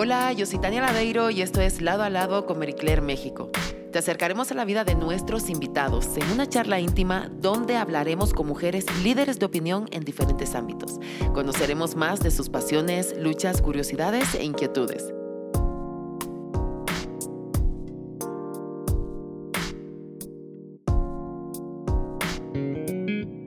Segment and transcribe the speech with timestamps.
[0.00, 3.50] Hola, yo soy Tania Ladeiro y esto es Lado a Lado con Marie México.
[3.90, 8.46] Te acercaremos a la vida de nuestros invitados en una charla íntima donde hablaremos con
[8.46, 11.00] mujeres líderes de opinión en diferentes ámbitos.
[11.34, 15.12] Conoceremos más de sus pasiones, luchas, curiosidades e inquietudes.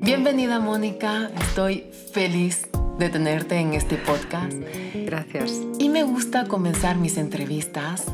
[0.02, 2.71] Bienvenida Mónica, estoy feliz
[3.02, 4.54] de tenerte en este podcast.
[4.94, 5.60] Gracias.
[5.80, 8.06] Y me gusta comenzar mis entrevistas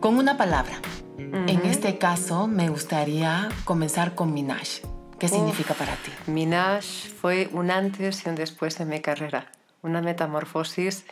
[0.00, 0.74] con una palabra.
[1.16, 4.80] En este caso me gustaría comenzar con Minash.
[5.18, 6.12] ¿Qué significa para ti?
[6.26, 11.06] Minash fue un antes y un después en mi carrera, una metamorfosis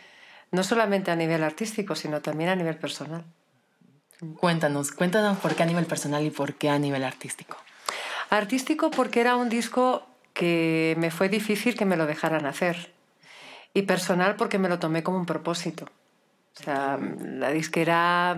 [0.51, 3.23] no solamente a nivel artístico, sino también a nivel personal.
[4.39, 7.57] Cuéntanos, cuéntanos por qué a nivel personal y por qué a nivel artístico.
[8.29, 12.93] Artístico porque era un disco que me fue difícil que me lo dejaran hacer.
[13.73, 15.85] Y personal porque me lo tomé como un propósito.
[16.59, 18.37] O sea, la disquera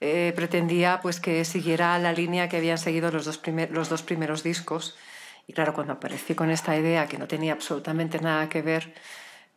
[0.00, 4.42] eh, pretendía pues, que siguiera la línea que habían seguido los dos, los dos primeros
[4.42, 4.96] discos.
[5.46, 8.92] Y claro, cuando aparecí con esta idea que no tenía absolutamente nada que ver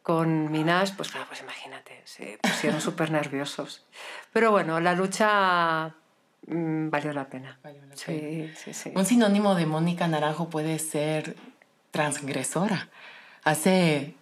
[0.03, 3.85] con Minas, pues claro, pues imagínate, se pusieron súper nerviosos.
[4.31, 5.93] Pero bueno, la lucha
[6.47, 7.59] mm, valió la pena.
[7.93, 8.93] Sí, sí, sí.
[8.95, 11.35] Un sinónimo de Mónica Naranjo puede ser
[11.91, 12.87] transgresora.
[13.43, 14.15] Hace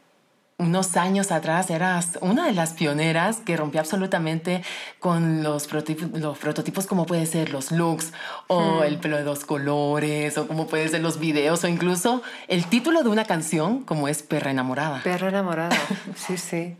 [0.59, 4.61] unos años atrás eras una de las pioneras que rompió absolutamente
[4.99, 8.11] con los prototipos, los prototipos como puede ser los looks
[8.47, 8.83] o hmm.
[8.83, 13.03] el pelo de dos colores o como puede ser los videos o incluso el título
[13.03, 15.02] de una canción como es Perra enamorada.
[15.02, 15.75] Perra enamorada,
[16.15, 16.77] sí, sí.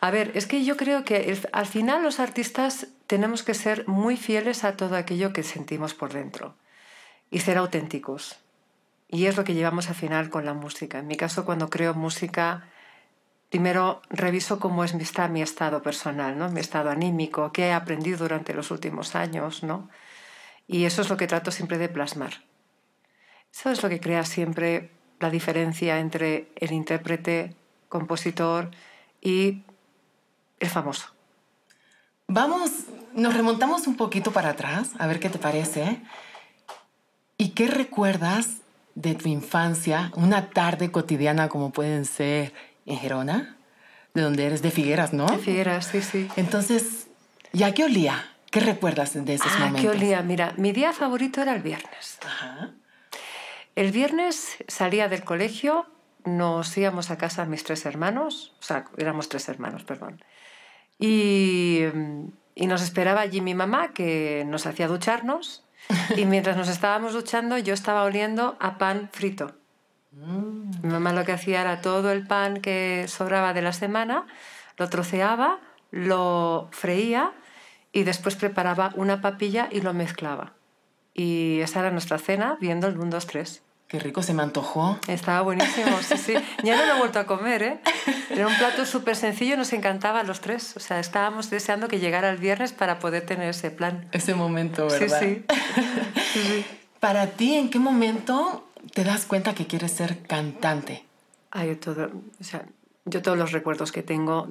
[0.00, 4.16] A ver, es que yo creo que al final los artistas tenemos que ser muy
[4.16, 6.54] fieles a todo aquello que sentimos por dentro
[7.30, 8.36] y ser auténticos.
[9.08, 10.98] Y es lo que llevamos al final con la música.
[10.98, 12.68] En mi caso, cuando creo música,
[13.56, 16.50] primero reviso cómo es, está mi estado personal, ¿no?
[16.50, 19.62] mi estado anímico, qué he aprendido durante los últimos años.
[19.62, 19.88] ¿no?
[20.68, 22.34] Y eso es lo que trato siempre de plasmar.
[23.50, 27.56] Eso es lo que crea siempre la diferencia entre el intérprete,
[27.88, 28.72] compositor
[29.22, 29.62] y
[30.60, 31.06] el famoso.
[32.28, 32.70] Vamos,
[33.14, 36.02] nos remontamos un poquito para atrás, a ver qué te parece.
[37.38, 38.58] ¿Y qué recuerdas
[38.94, 42.52] de tu infancia, una tarde cotidiana como pueden ser
[42.84, 43.55] en Gerona,
[44.16, 45.26] de donde eres de Figueras, ¿no?
[45.26, 46.26] De Figueras, sí, sí.
[46.36, 47.08] Entonces,
[47.52, 48.24] ¿ya qué olía?
[48.50, 49.82] ¿Qué recuerdas de esos ah, momentos?
[49.82, 50.22] ¿Qué olía?
[50.22, 52.18] Mira, mi día favorito era el viernes.
[52.24, 52.70] Ajá.
[53.74, 55.86] El viernes salía del colegio,
[56.24, 60.24] nos íbamos a casa mis tres hermanos, o sea, éramos tres hermanos, perdón.
[60.98, 61.82] Y,
[62.54, 65.66] y nos esperaba allí mi mamá, que nos hacía ducharnos,
[66.16, 69.56] y mientras nos estábamos duchando yo estaba oliendo a pan frito.
[70.16, 70.70] Mm.
[70.82, 74.26] Mi mamá lo que hacía era todo el pan que sobraba de la semana,
[74.76, 75.60] lo troceaba,
[75.90, 77.32] lo freía
[77.92, 80.54] y después preparaba una papilla y lo mezclaba.
[81.14, 83.62] Y esa era nuestra cena viendo el 1, 2, 3.
[83.88, 84.98] Qué rico, se me antojó.
[85.06, 86.34] Estaba buenísimo, sí, sí.
[86.64, 87.80] Ya no lo he vuelto a comer, ¿eh?
[88.30, 90.76] Era un plato súper sencillo, nos encantaba a los tres.
[90.76, 94.08] O sea, estábamos deseando que llegara el viernes para poder tener ese plan.
[94.10, 95.20] Ese momento, ¿verdad?
[95.20, 95.44] Sí,
[96.32, 96.66] sí.
[96.98, 101.04] Para ti, ¿en qué momento te das cuenta que quieres ser cantante?
[101.50, 102.10] Ay, todo,
[102.40, 102.66] o sea,
[103.04, 104.48] yo todos los recuerdos que tengo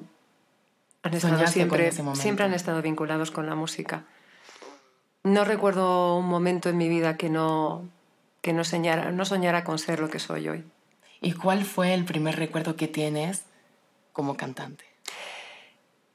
[1.03, 4.05] han estado siempre, siempre han estado vinculados con la música.
[5.23, 7.87] No recuerdo un momento en mi vida que no,
[8.41, 10.63] que no soñara, no soñara con ser lo que soy hoy.
[11.21, 13.43] ¿Y cuál fue el primer recuerdo que tienes
[14.13, 14.85] como cantante?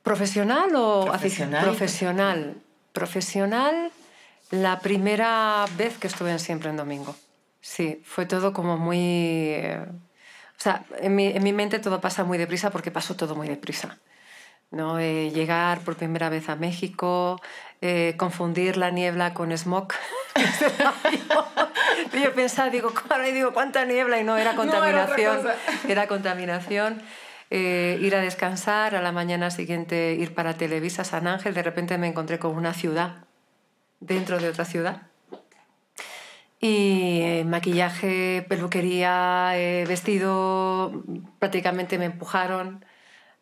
[0.02, 1.64] ¿Profesional o profesional?
[1.64, 2.56] Profesional.
[2.92, 3.92] Profesional,
[4.50, 7.14] la primera vez que estuve en Siempre en Domingo.
[7.60, 9.54] Sí, fue todo como muy...
[9.56, 13.48] o sea, en mi, en mi, mente todo pasa muy deprisa porque pasó todo muy
[13.48, 13.98] deprisa.
[14.71, 14.98] ¿no?
[14.98, 17.41] Eh, llegar por primera vez a México,
[17.81, 19.88] eh, confundir la niebla con smog.
[22.22, 22.93] yo pensaba, digo,
[23.32, 24.20] digo, ¿cuánta niebla?
[24.20, 25.46] Y no, era contaminación.
[25.88, 27.02] era, contaminación.
[27.50, 31.99] Eh, ir a descansar, a la mañana siguiente ir para Televisa, San Ángel, de repente
[31.99, 33.25] me encontré con una ciudad,
[33.99, 35.09] dentro de otra ciudad.
[36.60, 41.02] Y eh, maquillaje, peluquería, eh, vestido,
[41.38, 42.84] prácticamente me empujaron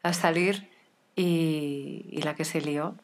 [0.02, 0.70] a salir
[1.16, 2.94] y, y la que se lió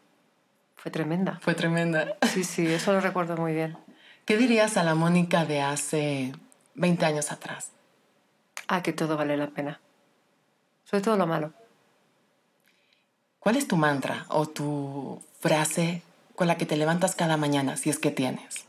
[0.76, 1.38] fue tremenda.
[1.40, 2.16] Fue tremenda.
[2.22, 3.76] Sí, sí, eso lo recuerdo muy bien.
[4.24, 6.32] ¿Qué dirías a la Mónica de hace
[6.74, 7.70] 20 años atrás?
[8.68, 9.80] Ah, que todo vale la pena.
[10.84, 11.52] Sobre todo lo malo.
[13.38, 16.02] ¿Cuál es tu mantra o tu frase
[16.34, 18.64] con la que te levantas cada mañana, si es que tienes?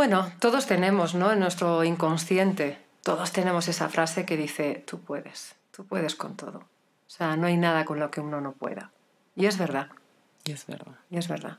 [0.00, 1.30] Bueno, todos tenemos, ¿no?
[1.30, 6.60] En nuestro inconsciente, todos tenemos esa frase que dice, tú puedes, tú puedes con todo.
[6.60, 8.92] O sea, no hay nada con lo que uno no pueda.
[9.36, 9.88] Y es verdad.
[10.46, 10.94] Y es verdad.
[11.10, 11.58] Y es verdad.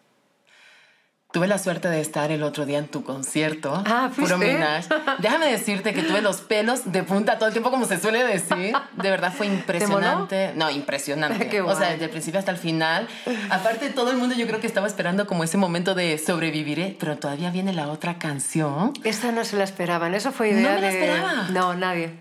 [1.32, 3.82] Tuve la suerte de estar el otro día en tu concierto.
[3.86, 4.86] Ah, Puro Minaj.
[5.20, 8.76] Déjame decirte que tuve los pelos de punta todo el tiempo, como se suele decir.
[8.98, 10.52] De verdad fue impresionante.
[10.56, 11.62] No, impresionante.
[11.62, 13.08] o sea, desde el principio hasta el final.
[13.50, 17.18] Aparte, todo el mundo yo creo que estaba esperando como ese momento de sobreviviré, pero
[17.18, 18.92] todavía viene la otra canción.
[19.06, 20.14] Esta no se la esperaban.
[20.14, 21.48] Eso fue idea no me la esperaba.
[21.50, 22.12] No, nadie.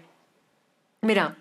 [1.03, 1.37] Mira,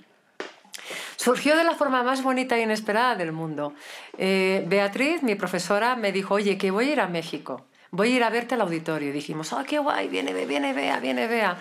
[1.20, 3.74] Surgió de la forma más bonita e inesperada del mundo.
[4.18, 8.16] Eh, Beatriz, mi profesora, me dijo, oye, que voy a ir a México, voy a
[8.16, 9.10] ir a verte al auditorio.
[9.10, 11.58] Y dijimos, oh, qué guay, viene, viene, vea, viene, vea.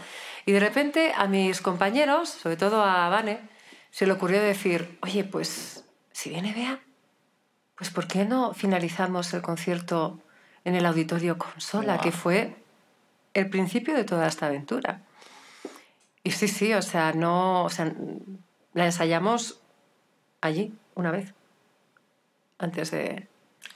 [0.47, 3.41] Y de repente a mis compañeros, sobre todo a Vane,
[3.91, 6.79] se le ocurrió decir, oye, pues si viene, vea,
[7.75, 10.21] pues ¿por qué no finalizamos el concierto
[10.65, 12.55] en el auditorio Consola, que fue
[13.35, 15.03] el principio de toda esta aventura?
[16.23, 17.93] Y sí, sí, o sea, no, o sea,
[18.79, 19.61] la ensayamos
[20.41, 21.35] allí una vez,
[22.59, 23.27] antes de...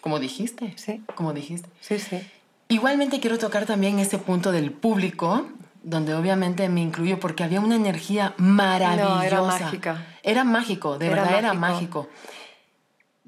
[0.00, 0.75] Como dijiste.
[0.76, 1.02] Sí.
[1.14, 1.69] Como dijiste.
[1.81, 2.20] Sí, sí.
[2.69, 5.46] Igualmente quiero tocar también ese punto del público,
[5.82, 9.14] donde obviamente me incluyo porque había una energía maravillosa.
[9.14, 10.06] No, era mágica.
[10.22, 12.08] Era mágico, de verdad era mágico.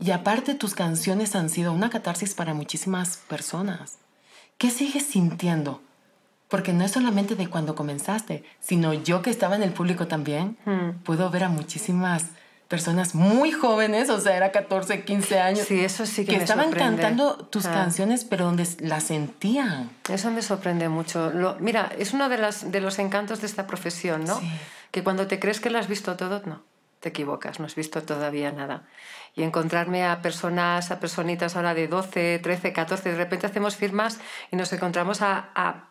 [0.01, 3.99] Y aparte tus canciones han sido una catarsis para muchísimas personas.
[4.59, 5.83] ¿Qué sigues sintiendo?
[6.55, 10.57] Porque no es solamente de cuando comenzaste, sino yo que estaba en el público también,
[10.65, 11.03] hmm.
[11.03, 12.27] puedo ver a muchísimas
[12.69, 15.67] personas muy jóvenes, o sea, era 14, 15 años.
[15.67, 17.73] Sí, eso sí que, que estaban cantando tus ah.
[17.73, 19.91] canciones, pero donde las sentían.
[20.09, 21.33] Eso me sorprende mucho.
[21.33, 24.41] Lo, mira, es uno de, las, de los encantos de esta profesión, ¿no?
[24.93, 26.63] Que cuando te crees que lo has visto todo, no,
[27.01, 28.85] te equivocas, no has visto todavía nada.
[29.35, 34.21] Y encontrarme a personas, a personitas ahora de 12, 13, 14, de repente hacemos firmas
[34.53, 35.89] y nos encontramos a, a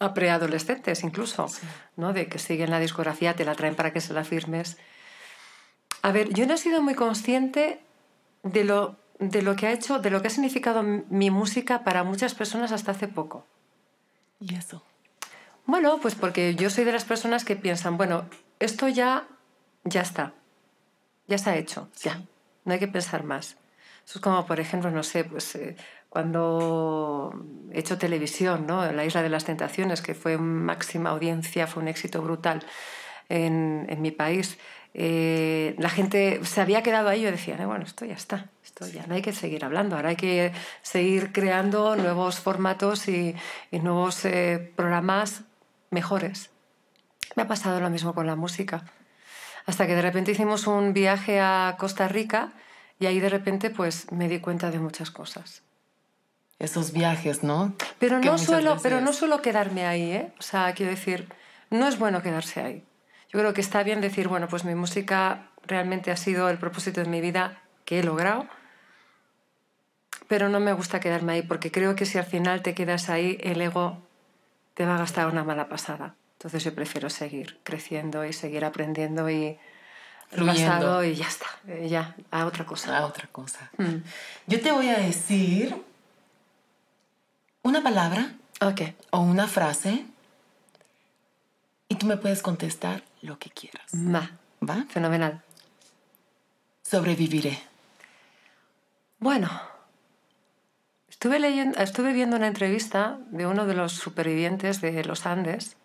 [0.00, 1.46] a preadolescentes incluso,
[1.96, 2.12] ¿no?
[2.12, 4.78] de que siguen la discografía, te la traen para que se la firmes.
[6.02, 7.80] A ver, yo no he sido muy consciente
[8.42, 12.02] de lo, de lo que ha hecho, de lo que ha significado mi música para
[12.02, 13.46] muchas personas hasta hace poco.
[14.40, 14.82] ¿Y eso?
[15.66, 18.24] Bueno, pues porque yo soy de las personas que piensan, bueno,
[18.58, 19.28] esto ya,
[19.84, 20.32] ya está,
[21.28, 22.22] ya está hecho, ya,
[22.64, 23.58] no hay que pensar más.
[24.06, 25.76] Eso es como, por ejemplo, no sé, pues eh,
[26.10, 27.32] cuando
[27.72, 28.90] he hecho televisión, ¿no?
[28.92, 32.64] La Isla de las Tentaciones, que fue máxima audiencia, fue un éxito brutal
[33.28, 34.58] en, en mi país.
[34.92, 39.06] Eh, la gente se había quedado ahí, yo decía, bueno, esto ya está, esto ya
[39.06, 40.52] no hay que seguir hablando, ahora hay que
[40.82, 43.36] seguir creando nuevos formatos y,
[43.70, 45.44] y nuevos eh, programas
[45.90, 46.50] mejores.
[47.36, 48.84] Me ha pasado lo mismo con la música.
[49.64, 52.52] Hasta que de repente hicimos un viaje a Costa Rica
[52.98, 55.62] y ahí de repente pues me di cuenta de muchas cosas
[56.60, 57.74] esos viajes, ¿no?
[57.98, 60.32] Pero no, suelo, pero no suelo quedarme ahí, ¿eh?
[60.38, 61.26] O sea, quiero decir,
[61.70, 62.84] no es bueno quedarse ahí.
[63.32, 67.00] Yo creo que está bien decir, bueno, pues mi música realmente ha sido el propósito
[67.00, 68.46] de mi vida que he logrado,
[70.28, 73.38] pero no me gusta quedarme ahí porque creo que si al final te quedas ahí,
[73.40, 73.98] el ego
[74.74, 76.14] te va a gastar una mala pasada.
[76.34, 79.58] Entonces yo prefiero seguir creciendo y seguir aprendiendo y
[80.30, 82.98] fluyendo y ya está, eh, ya a otra cosa.
[82.98, 83.70] A otra cosa.
[83.78, 83.96] Mm.
[84.46, 85.89] Yo te voy a decir
[87.62, 88.96] una palabra okay.
[89.10, 90.06] o una frase
[91.88, 93.90] y tú me puedes contestar lo que quieras.
[93.94, 94.30] Va.
[94.68, 94.84] ¿Va?
[94.88, 95.42] Fenomenal.
[96.82, 97.58] Sobreviviré.
[99.18, 99.48] Bueno,
[101.08, 105.76] estuve, leyendo, estuve viendo una entrevista de uno de los supervivientes de los Andes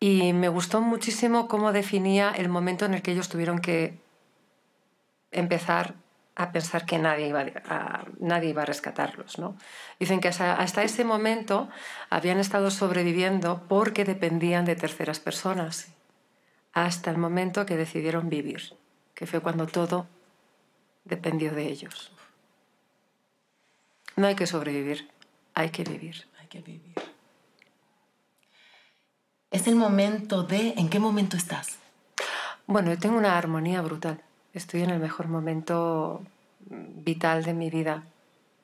[0.00, 3.98] y me gustó muchísimo cómo definía el momento en el que ellos tuvieron que
[5.30, 5.94] empezar
[6.36, 9.38] a pensar que nadie iba a, nadie iba a rescatarlos.
[9.38, 9.56] ¿no?
[9.98, 11.68] Dicen que hasta, ese momento
[12.10, 15.88] habían estado sobreviviendo porque dependían de terceras personas,
[16.72, 18.74] hasta el momento que decidieron vivir,
[19.14, 20.08] que fue cuando todo
[21.04, 22.10] dependió de ellos.
[24.16, 25.10] No hay que sobrevivir,
[25.54, 26.26] hay que vivir.
[26.40, 26.94] Hay que vivir.
[29.50, 30.74] Es el momento de...
[30.76, 31.78] ¿En qué momento estás?
[32.66, 34.22] Bueno, yo tengo una armonía brutal
[34.54, 36.22] estoy en el mejor momento
[36.60, 38.04] vital de mi vida.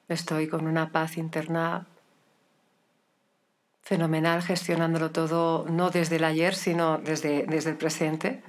[0.09, 1.87] Estoy con una paz interna
[3.83, 8.43] fenomenal, gestionándolo todo, no desde el ayer, sino desde, desde el presente.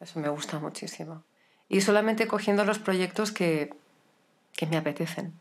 [0.00, 1.24] Eso me gusta muchísimo.
[1.68, 3.74] Y solamente cogiendo los proyectos que,
[4.52, 5.32] que me apetecen.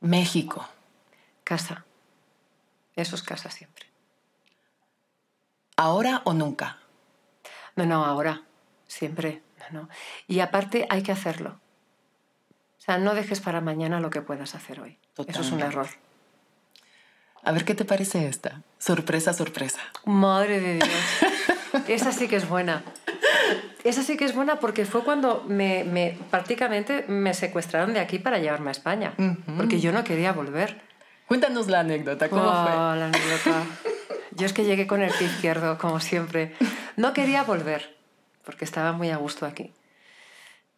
[0.00, 0.66] México.
[1.44, 1.84] Casa.
[2.96, 3.86] Eso es casa siempre.
[5.76, 6.78] ¿Ahora o nunca?
[7.76, 8.42] No, no, ahora
[8.92, 9.42] siempre.
[9.70, 9.88] No,
[10.26, 11.60] Y aparte hay que hacerlo.
[12.78, 14.98] O sea, no dejes para mañana lo que puedas hacer hoy.
[15.26, 15.86] Eso es un error.
[17.44, 18.62] A ver qué te parece esta.
[18.78, 19.78] Sorpresa, sorpresa.
[20.04, 20.88] Madre de Dios.
[21.88, 22.84] Esa sí que es buena.
[23.82, 28.18] esa sí que es buena porque fue cuando me, me, prácticamente me secuestraron de aquí
[28.18, 29.14] para llevarme a España,
[29.56, 30.82] porque yo no quería volver.
[31.26, 32.72] Cuéntanos la anécdota, ¿cómo oh, fue?
[32.72, 33.64] La anécdota.
[34.32, 36.54] Yo es que llegué con el pie izquierdo, como siempre.
[36.96, 37.96] No quería volver,
[38.44, 39.72] porque estaba muy a gusto aquí.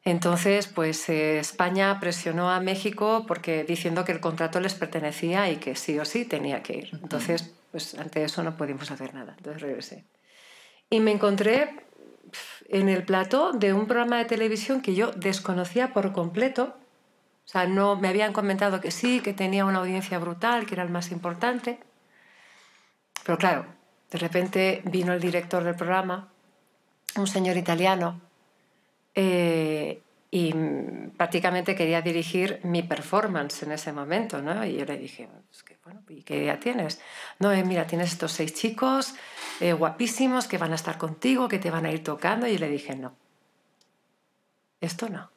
[0.04, 5.56] Entonces, pues eh, España presionó a México porque diciendo que el contrato les pertenecía y
[5.56, 6.90] que sí o sí tenía que ir.
[7.02, 9.34] Entonces, pues ante eso no pudimos hacer nada.
[9.38, 10.04] Entonces regresé.
[10.90, 11.84] Y me encontré
[12.68, 16.76] en el plato de un programa de televisión que yo desconocía por completo.
[17.46, 20.82] O sea, no me habían comentado que sí, que tenía una audiencia brutal, que era
[20.82, 21.78] el más importante.
[23.24, 23.66] Pero claro,
[24.10, 26.28] de repente vino el director del programa,
[27.16, 28.20] un señor italiano,
[29.14, 30.52] eh, y
[31.16, 34.64] prácticamente quería dirigir mi performance en ese momento, ¿no?
[34.64, 35.28] Y yo le dije,
[35.84, 37.00] bueno, ¿y qué idea tienes?
[37.38, 39.14] No, eh, mira, tienes estos seis chicos
[39.60, 42.48] eh, guapísimos que van a estar contigo, que te van a ir tocando.
[42.48, 43.14] Y le dije, no,
[44.80, 45.30] esto no,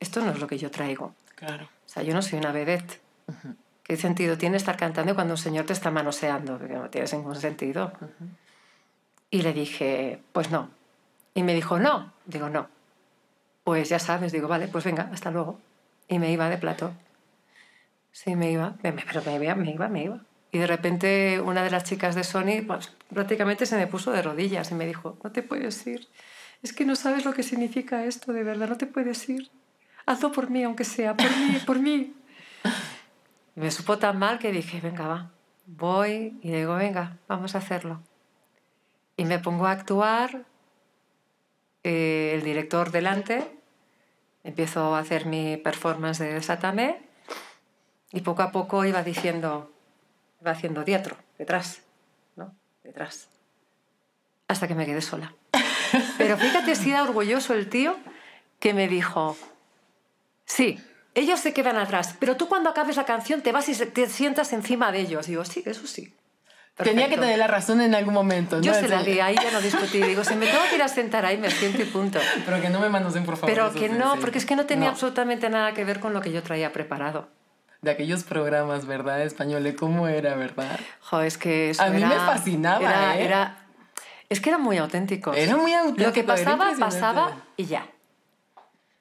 [0.00, 1.14] esto no es lo que yo traigo.
[1.36, 1.66] Claro.
[1.66, 3.00] O sea, yo no soy una vedette.
[3.84, 6.58] ¿Qué sentido tiene estar cantando cuando un señor te está manoseando?
[6.58, 7.92] Porque no tiene ningún sentido.
[9.30, 10.70] Y le dije, pues no.
[11.34, 12.12] Y me dijo, no.
[12.26, 12.68] Digo, no
[13.70, 15.60] pues ya sabes, digo, vale, pues venga, hasta luego.
[16.08, 16.92] Y me iba de plato.
[18.10, 20.20] Sí, me iba, pero me iba, me iba, me iba.
[20.50, 24.22] Y de repente una de las chicas de Sony pues, prácticamente se me puso de
[24.22, 26.08] rodillas y me dijo, no te puedes ir.
[26.62, 29.50] Es que no sabes lo que significa esto, de verdad, no te puedes ir.
[30.04, 32.12] Hazlo por mí, aunque sea, por mí, por mí.
[33.54, 35.30] Y me supo tan mal que dije, venga, va,
[35.66, 38.02] voy y digo, venga, vamos a hacerlo.
[39.16, 40.44] Y me pongo a actuar,
[41.84, 43.50] eh, el director delante,
[44.44, 47.00] empiezo a hacer mi performance de Desátame
[48.12, 49.72] y poco a poco iba diciendo,
[50.40, 51.82] iba haciendo dietro, detrás,
[52.36, 52.54] ¿no?
[52.82, 53.28] Detrás.
[54.48, 55.34] Hasta que me quedé sola.
[56.18, 57.96] Pero fíjate si era orgulloso el tío
[58.58, 59.36] que me dijo,
[60.44, 60.78] sí,
[61.14, 64.52] ellos se quedan atrás, pero tú cuando acabes la canción te vas y te sientas
[64.52, 65.26] encima de ellos.
[65.26, 66.14] digo, sí, eso sí.
[66.82, 68.56] Tenía que tener la razón en algún momento.
[68.56, 68.62] ¿no?
[68.62, 70.02] Yo se la di, ahí ya no discutí.
[70.02, 72.18] Digo, si me tengo que ir a sentar ahí, me siento y punto.
[72.44, 73.54] Pero que no me manosen, por favor.
[73.54, 76.32] Pero que no, porque es que no tenía absolutamente nada que ver con lo que
[76.32, 77.28] yo traía preparado.
[77.82, 79.22] De aquellos programas, ¿verdad?
[79.22, 80.78] Español, ¿cómo era, verdad?
[81.00, 83.24] Jo, es que A mí me fascinaba, era, ¿eh?
[83.24, 83.56] Era,
[84.28, 85.36] es que eran muy auténticos.
[85.36, 86.08] Era muy auténtico.
[86.08, 87.86] Lo que pasaba, pasaba y ya.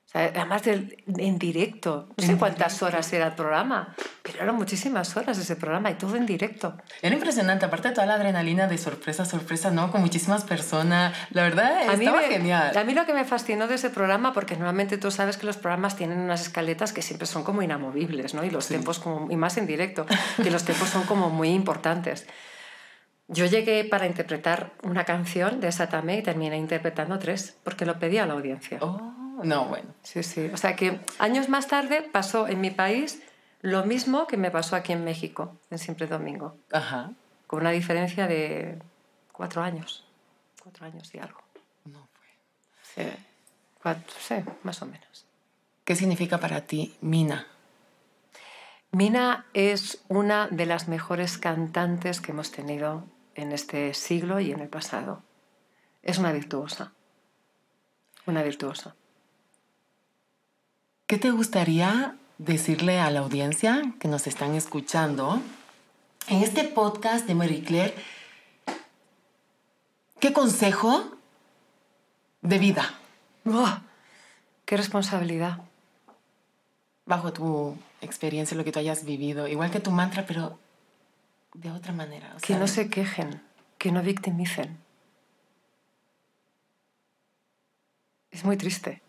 [0.10, 2.10] O sea, además en directo.
[2.18, 6.16] No sé cuántas horas era el programa, pero eran muchísimas horas ese programa y todo
[6.16, 6.76] en directo.
[7.04, 9.92] Era impresionante, aparte de toda la adrenalina de sorpresa, sorpresa, ¿no?
[9.92, 11.16] Con muchísimas personas.
[11.30, 12.76] La verdad, a estaba mí genial.
[12.76, 15.58] A mí lo que me fascinó de ese programa, porque normalmente tú sabes que los
[15.58, 18.44] programas tienen unas escaletas que siempre son como inamovibles, ¿no?
[18.44, 20.08] Y los tiempos, como, y más en directo,
[20.42, 22.26] que los tiempos son como muy importantes.
[23.28, 28.24] Yo llegué para interpretar una canción de Satame y terminé interpretando tres, porque lo pedía
[28.24, 28.80] a la audiencia.
[28.82, 29.19] Oh.
[29.44, 29.94] No, bueno.
[30.04, 30.50] Sí, sí.
[30.54, 33.22] O sea que años más tarde pasó en mi país
[33.62, 36.58] lo mismo que me pasó aquí en México, en Siempre Domingo.
[36.72, 37.12] Ajá.
[37.48, 38.80] Con una diferencia de
[39.32, 40.06] cuatro años.
[40.62, 41.42] Cuatro años y algo.
[41.86, 43.04] No fue.
[43.04, 43.12] Sí.
[43.82, 45.26] Cuatro, sí, más o menos.
[45.84, 47.48] ¿Qué significa para ti Mina?
[48.92, 53.06] Mina es una de las mejores cantantes que hemos tenido
[53.36, 55.22] en este siglo y en el pasado.
[56.02, 56.92] Es una virtuosa.
[58.26, 58.96] Una virtuosa.
[61.10, 65.42] ¿Qué te gustaría decirle a la audiencia que nos están escuchando
[66.28, 67.96] en este podcast de Marie Claire?
[70.20, 71.18] ¿Qué consejo
[72.44, 72.94] de vida?
[74.66, 75.58] ¡Qué responsabilidad!
[77.08, 80.60] Bajo tu experiencia, lo que tú hayas vivido, igual que tu mantra, pero
[81.56, 82.36] de otra manera.
[82.44, 83.42] que no se quejen,
[83.80, 84.78] que no victimicen.
[88.30, 89.02] Es muy triste.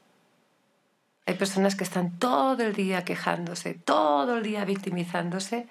[1.30, 5.68] Hay personas que están todo el día quejándose, todo el día victimizándose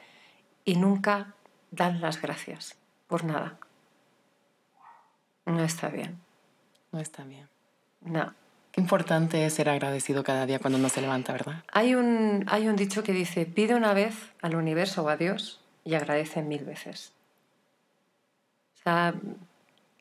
[0.64, 1.34] y nunca
[1.70, 3.58] dan las gracias por nada.
[5.46, 6.18] No está bien.
[6.94, 7.50] No está bien.
[8.00, 8.34] No.
[8.72, 11.62] Qué importante es ser agradecido cada día cuando uno se levanta, ¿verdad?
[11.74, 15.60] Hay un, hay un dicho que dice, pide una vez al universo o a Dios
[15.84, 17.12] y agradece mil veces.
[18.76, 19.14] O sea,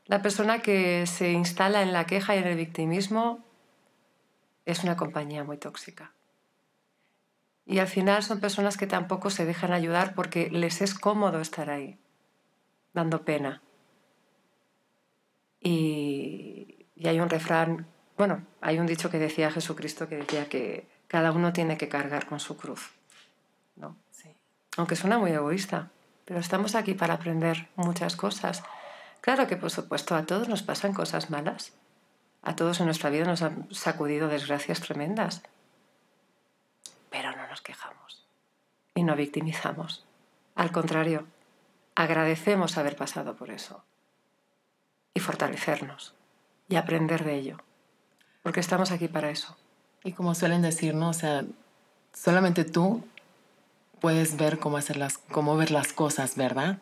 [0.06, 3.47] la persona que se instala en la queja y en el victimismo
[4.68, 6.12] es una compañía muy tóxica.
[7.64, 11.70] Y al final son personas que tampoco se dejan ayudar porque les es cómodo estar
[11.70, 11.98] ahí,
[12.92, 13.62] dando pena.
[15.58, 17.86] Y, hay un refrán,
[18.18, 22.26] bueno, hay un dicho que decía Jesucristo que decía que cada uno tiene que cargar
[22.26, 22.90] con su cruz.
[23.76, 23.96] ¿no?
[24.10, 24.28] Sí.
[24.76, 25.90] Aunque suena muy egoísta,
[26.26, 28.62] pero estamos aquí para aprender muchas cosas.
[29.22, 31.72] Claro que por supuesto a todos nos pasan cosas malas
[32.42, 35.42] A todos en nuestra vida nos han sacudido desgracias tremendas.
[37.10, 38.26] Pero no nos quejamos
[38.94, 40.04] y no victimizamos.
[40.54, 41.26] Al contrario,
[41.94, 43.84] agradecemos haber pasado por eso
[45.14, 46.14] y fortalecernos
[46.68, 47.58] y aprender de ello,
[48.42, 49.56] porque estamos aquí para eso.
[50.04, 51.10] Y como suelen decir, ¿no?
[51.10, 51.44] O sea,
[52.12, 53.04] solamente tú
[54.00, 56.78] puedes ver cómo, hacer las, cómo ver las cosas, ¿verdad?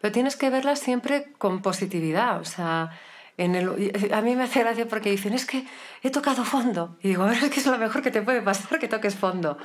[0.00, 2.90] Pero tienes que verlas siempre con positividad, o sea,
[3.38, 5.64] en el, a mí me hace gracia porque dicen, es que
[6.02, 6.98] he tocado fondo.
[7.00, 9.56] Y digo, es que es lo mejor que te puede pasar que toques fondo.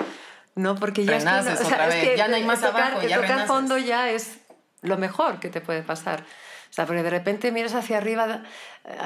[0.54, 4.10] No, porque ya, es que, ya no hay más tocar, abajo, ya tocar fondo ya
[4.10, 4.38] es
[4.82, 6.20] lo mejor que te puede pasar.
[6.70, 8.44] O sea, porque de repente miras hacia arriba,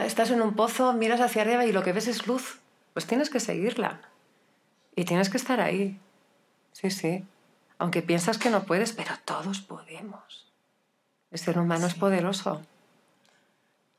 [0.05, 2.59] estás en un pozo, miras hacia arriba y lo que ves es luz.
[2.93, 4.03] Pues tienes que seguirla.
[4.95, 5.99] Y tienes que estar ahí.
[6.73, 7.25] Sí, sí.
[7.79, 10.53] Aunque piensas que no puedes, pero todos podemos.
[11.31, 12.61] El ser humano es poderoso.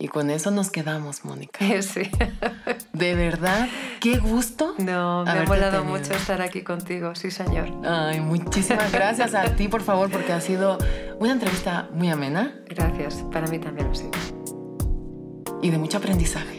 [0.01, 1.59] Y con eso nos quedamos, Mónica.
[1.81, 2.09] Sí.
[2.93, 3.67] De verdad,
[3.99, 4.73] qué gusto.
[4.77, 7.69] No, me ha molado mucho estar aquí contigo, sí, señor.
[7.85, 10.77] Ay, muchísimas gracias a ti, por favor, porque ha sido
[11.19, 12.53] una entrevista muy amena.
[12.67, 14.11] Gracias, para mí también lo ha sido.
[15.61, 16.58] Y de mucho aprendizaje.